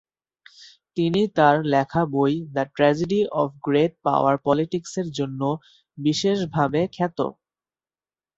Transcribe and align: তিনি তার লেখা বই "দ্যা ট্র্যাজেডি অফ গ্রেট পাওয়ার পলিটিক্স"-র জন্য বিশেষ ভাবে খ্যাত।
তিনি 0.97 1.21
তার 1.37 1.55
লেখা 1.73 2.03
বই 2.13 2.33
"দ্যা 2.53 2.65
ট্র্যাজেডি 2.75 3.19
অফ 3.35 3.49
গ্রেট 3.65 3.93
পাওয়ার 4.05 4.35
পলিটিক্স"-র 4.45 5.07
জন্য 5.17 5.41
বিশেষ 5.97 6.37
ভাবে 6.55 6.81
খ্যাত। 6.95 7.19